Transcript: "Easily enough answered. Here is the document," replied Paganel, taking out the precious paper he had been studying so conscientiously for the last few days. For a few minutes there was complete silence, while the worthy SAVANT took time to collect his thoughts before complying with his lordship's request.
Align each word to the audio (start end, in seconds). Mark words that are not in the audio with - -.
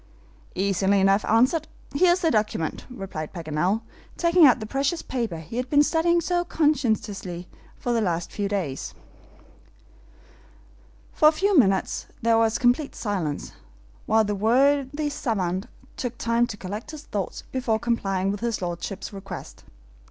"Easily 0.55 0.99
enough 0.99 1.23
answered. 1.25 1.67
Here 1.93 2.13
is 2.13 2.21
the 2.21 2.31
document," 2.31 2.87
replied 2.89 3.33
Paganel, 3.33 3.81
taking 4.17 4.47
out 4.47 4.59
the 4.59 4.65
precious 4.65 5.03
paper 5.03 5.37
he 5.37 5.57
had 5.57 5.69
been 5.69 5.83
studying 5.83 6.21
so 6.21 6.43
conscientiously 6.43 7.47
for 7.77 7.93
the 7.93 8.01
last 8.01 8.31
few 8.31 8.47
days. 8.49 8.95
For 11.13 11.27
a 11.27 11.31
few 11.31 11.55
minutes 11.55 12.07
there 12.23 12.39
was 12.39 12.57
complete 12.57 12.95
silence, 12.95 13.51
while 14.07 14.23
the 14.23 14.33
worthy 14.33 15.11
SAVANT 15.11 15.67
took 15.97 16.17
time 16.17 16.47
to 16.47 16.57
collect 16.57 16.89
his 16.89 17.03
thoughts 17.03 17.43
before 17.51 17.77
complying 17.77 18.31
with 18.31 18.39
his 18.39 18.59
lordship's 18.59 19.13
request. 19.13 19.65